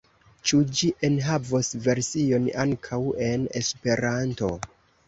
[0.51, 4.53] Ĉu ĝi enhavos version ankaŭ en Esperanto?